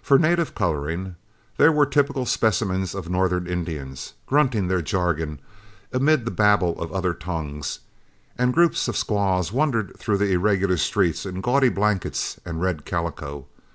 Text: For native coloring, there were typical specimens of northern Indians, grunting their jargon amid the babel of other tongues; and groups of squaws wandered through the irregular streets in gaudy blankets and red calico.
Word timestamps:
For 0.00 0.18
native 0.18 0.54
coloring, 0.54 1.16
there 1.58 1.70
were 1.70 1.84
typical 1.84 2.24
specimens 2.24 2.94
of 2.94 3.10
northern 3.10 3.46
Indians, 3.46 4.14
grunting 4.24 4.68
their 4.68 4.80
jargon 4.80 5.38
amid 5.92 6.24
the 6.24 6.30
babel 6.30 6.80
of 6.80 6.90
other 6.94 7.12
tongues; 7.12 7.80
and 8.38 8.54
groups 8.54 8.88
of 8.88 8.96
squaws 8.96 9.52
wandered 9.52 9.92
through 9.98 10.16
the 10.16 10.32
irregular 10.32 10.78
streets 10.78 11.26
in 11.26 11.42
gaudy 11.42 11.68
blankets 11.68 12.40
and 12.42 12.62
red 12.62 12.86
calico. 12.86 13.48